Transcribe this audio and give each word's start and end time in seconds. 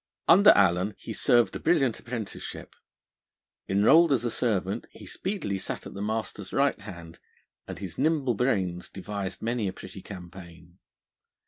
Under 0.27 0.49
Allen 0.55 0.95
he 0.97 1.13
served 1.13 1.55
a 1.55 1.59
brilliant 1.59 1.99
apprenticeship. 1.99 2.73
Enrolled 3.69 4.11
as 4.11 4.25
a 4.25 4.31
servant, 4.31 4.87
he 4.89 5.05
speedily 5.05 5.59
sat 5.59 5.85
at 5.85 5.93
the 5.93 6.01
master's 6.01 6.51
right 6.51 6.81
hand, 6.81 7.19
and 7.67 7.77
his 7.77 7.99
nimble 7.99 8.33
brains 8.33 8.89
devised 8.89 9.43
many 9.43 9.67
a 9.67 9.73
pretty 9.73 10.01
campaign. 10.01 10.79